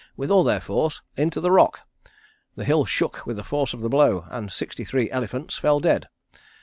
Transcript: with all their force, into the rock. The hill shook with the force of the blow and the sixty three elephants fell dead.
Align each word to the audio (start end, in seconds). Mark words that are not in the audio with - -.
with 0.17 0.31
all 0.31 0.43
their 0.43 0.59
force, 0.59 1.03
into 1.15 1.39
the 1.39 1.51
rock. 1.51 1.81
The 2.55 2.65
hill 2.65 2.85
shook 2.85 3.23
with 3.27 3.35
the 3.35 3.43
force 3.43 3.71
of 3.71 3.81
the 3.81 3.87
blow 3.87 4.25
and 4.31 4.47
the 4.47 4.51
sixty 4.51 4.83
three 4.83 5.11
elephants 5.11 5.59
fell 5.59 5.79
dead. 5.79 6.09